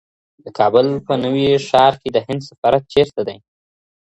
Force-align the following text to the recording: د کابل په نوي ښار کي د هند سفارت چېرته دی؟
د 0.43 0.45
کابل 0.57 0.87
په 1.05 1.13
نوي 1.23 1.47
ښار 1.67 1.93
کي 2.01 2.09
د 2.11 2.17
هند 2.27 2.41
سفارت 2.49 2.83
چېرته 2.93 3.21
دی؟ 3.27 3.37